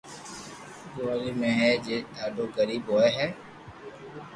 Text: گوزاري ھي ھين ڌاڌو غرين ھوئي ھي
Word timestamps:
گوزاري 0.93 1.29
ھي 1.39 1.49
ھين 1.59 2.03
ڌاڌو 2.15 2.43
غرين 2.55 2.81
ھوئي 2.87 3.09
ھي 3.17 3.27